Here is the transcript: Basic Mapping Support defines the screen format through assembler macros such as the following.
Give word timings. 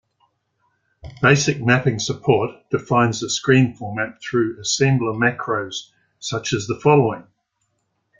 Basic 1.21 1.61
Mapping 1.63 1.99
Support 1.99 2.67
defines 2.71 3.19
the 3.19 3.29
screen 3.29 3.75
format 3.75 4.19
through 4.19 4.57
assembler 4.59 5.15
macros 5.15 5.91
such 6.17 6.53
as 6.53 6.65
the 6.65 6.79
following. 6.79 7.27